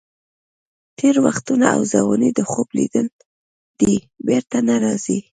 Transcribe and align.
تېر 0.97 1.15
وختونه 1.25 1.65
او 1.75 1.81
ځواني 1.91 2.29
د 2.33 2.39
خوب 2.49 2.67
لیدل 2.77 3.07
دي، 3.79 3.95
بېرته 4.27 4.57
نه 4.67 4.75
راځي. 4.83 5.19